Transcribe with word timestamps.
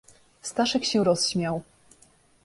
"Staszek 0.41 0.85
się 0.85 1.03
rozśmiał." 1.03 1.61